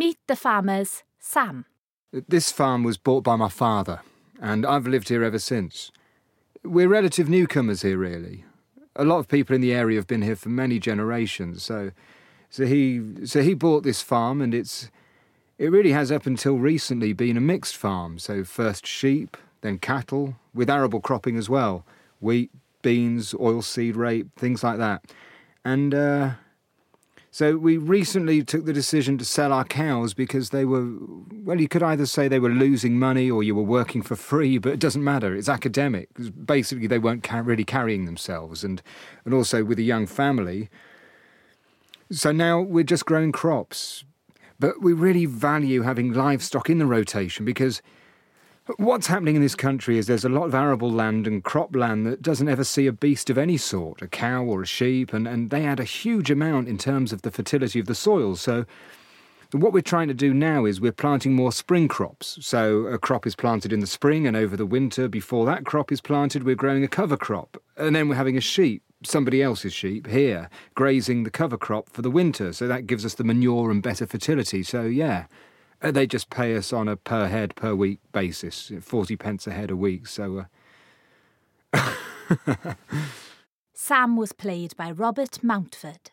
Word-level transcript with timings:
Meet 0.00 0.16
the 0.28 0.34
farmers, 0.34 1.02
Sam. 1.18 1.66
This 2.10 2.50
farm 2.50 2.84
was 2.84 2.96
bought 2.96 3.22
by 3.22 3.36
my 3.36 3.50
father, 3.50 4.00
and 4.40 4.64
I've 4.64 4.86
lived 4.86 5.10
here 5.10 5.22
ever 5.22 5.38
since. 5.38 5.90
We're 6.64 6.88
relative 6.88 7.28
newcomers 7.28 7.82
here, 7.82 7.98
really. 7.98 8.46
A 8.96 9.04
lot 9.04 9.18
of 9.18 9.28
people 9.28 9.54
in 9.54 9.60
the 9.60 9.74
area 9.74 9.98
have 9.98 10.06
been 10.06 10.22
here 10.22 10.36
for 10.36 10.48
many 10.48 10.78
generations, 10.78 11.62
so 11.62 11.90
so 12.48 12.64
he 12.64 13.02
so 13.26 13.42
he 13.42 13.52
bought 13.52 13.82
this 13.82 14.00
farm, 14.00 14.40
and 14.40 14.54
it's 14.54 14.90
it 15.58 15.70
really 15.70 15.92
has 15.92 16.10
up 16.10 16.24
until 16.24 16.56
recently 16.56 17.12
been 17.12 17.36
a 17.36 17.42
mixed 17.42 17.76
farm. 17.76 18.18
So 18.18 18.42
first 18.42 18.86
sheep, 18.86 19.36
then 19.60 19.76
cattle, 19.76 20.36
with 20.54 20.70
arable 20.70 21.02
cropping 21.02 21.36
as 21.36 21.50
well, 21.50 21.84
wheat, 22.20 22.50
beans, 22.80 23.34
oilseed 23.34 23.96
rape, 23.96 24.28
things 24.34 24.64
like 24.64 24.78
that, 24.78 25.04
and. 25.62 25.92
Uh, 25.94 26.30
so 27.32 27.56
we 27.56 27.76
recently 27.76 28.42
took 28.42 28.64
the 28.64 28.72
decision 28.72 29.16
to 29.18 29.24
sell 29.24 29.52
our 29.52 29.64
cows 29.64 30.14
because 30.14 30.50
they 30.50 30.64
were, 30.64 30.88
well, 31.44 31.60
you 31.60 31.68
could 31.68 31.82
either 31.82 32.06
say 32.06 32.26
they 32.26 32.40
were 32.40 32.50
losing 32.50 32.98
money 32.98 33.30
or 33.30 33.44
you 33.44 33.54
were 33.54 33.62
working 33.62 34.02
for 34.02 34.16
free, 34.16 34.58
but 34.58 34.72
it 34.72 34.80
doesn't 34.80 35.04
matter. 35.04 35.36
It's 35.36 35.48
academic. 35.48 36.08
Basically, 36.44 36.88
they 36.88 36.98
weren't 36.98 37.22
ca- 37.22 37.38
really 37.38 37.64
carrying 37.64 38.04
themselves, 38.04 38.64
and 38.64 38.82
and 39.24 39.32
also 39.32 39.62
with 39.62 39.78
a 39.78 39.82
young 39.82 40.06
family. 40.06 40.68
So 42.10 42.32
now 42.32 42.60
we're 42.60 42.82
just 42.82 43.06
growing 43.06 43.30
crops, 43.30 44.04
but 44.58 44.82
we 44.82 44.92
really 44.92 45.26
value 45.26 45.82
having 45.82 46.12
livestock 46.12 46.68
in 46.68 46.78
the 46.78 46.86
rotation 46.86 47.44
because 47.44 47.80
What's 48.76 49.06
happening 49.06 49.36
in 49.36 49.42
this 49.42 49.54
country 49.54 49.96
is 49.96 50.06
there's 50.06 50.24
a 50.24 50.28
lot 50.28 50.44
of 50.44 50.54
arable 50.54 50.90
land 50.90 51.26
and 51.26 51.42
cropland 51.42 52.04
that 52.04 52.22
doesn't 52.22 52.48
ever 52.48 52.62
see 52.62 52.86
a 52.86 52.92
beast 52.92 53.30
of 53.30 53.38
any 53.38 53.56
sort, 53.56 54.02
a 54.02 54.06
cow 54.06 54.44
or 54.44 54.62
a 54.62 54.66
sheep, 54.66 55.12
and, 55.12 55.26
and 55.26 55.50
they 55.50 55.64
add 55.64 55.80
a 55.80 55.84
huge 55.84 56.30
amount 56.30 56.68
in 56.68 56.76
terms 56.76 57.12
of 57.12 57.22
the 57.22 57.30
fertility 57.30 57.80
of 57.80 57.86
the 57.86 57.94
soil. 57.94 58.36
So, 58.36 58.66
what 59.52 59.72
we're 59.72 59.80
trying 59.80 60.08
to 60.08 60.14
do 60.14 60.32
now 60.34 60.66
is 60.66 60.80
we're 60.80 60.92
planting 60.92 61.34
more 61.34 61.52
spring 61.52 61.88
crops. 61.88 62.38
So, 62.42 62.86
a 62.86 62.98
crop 62.98 63.26
is 63.26 63.34
planted 63.34 63.72
in 63.72 63.80
the 63.80 63.86
spring, 63.86 64.26
and 64.26 64.36
over 64.36 64.56
the 64.56 64.66
winter, 64.66 65.08
before 65.08 65.46
that 65.46 65.64
crop 65.64 65.90
is 65.90 66.00
planted, 66.00 66.44
we're 66.44 66.54
growing 66.54 66.84
a 66.84 66.88
cover 66.88 67.16
crop. 67.16 67.56
And 67.76 67.96
then 67.96 68.08
we're 68.08 68.14
having 68.16 68.36
a 68.36 68.42
sheep, 68.42 68.82
somebody 69.02 69.42
else's 69.42 69.72
sheep, 69.72 70.06
here, 70.06 70.50
grazing 70.74 71.24
the 71.24 71.30
cover 71.30 71.56
crop 71.56 71.88
for 71.88 72.02
the 72.02 72.10
winter. 72.10 72.52
So, 72.52 72.68
that 72.68 72.86
gives 72.86 73.04
us 73.04 73.14
the 73.14 73.24
manure 73.24 73.70
and 73.70 73.82
better 73.82 74.06
fertility. 74.06 74.62
So, 74.62 74.82
yeah. 74.82 75.24
Uh, 75.82 75.90
they 75.90 76.06
just 76.06 76.30
pay 76.30 76.54
us 76.56 76.72
on 76.72 76.88
a 76.88 76.96
per 76.96 77.26
head 77.26 77.54
per 77.54 77.74
week 77.74 78.00
basis, 78.12 78.70
forty 78.80 79.16
pence 79.16 79.46
a 79.46 79.52
head 79.52 79.70
a 79.70 79.76
week. 79.76 80.06
So. 80.06 80.46
Uh... 81.72 81.94
Sam 83.72 84.16
was 84.16 84.32
played 84.32 84.76
by 84.76 84.90
Robert 84.90 85.42
Mountford. 85.42 86.10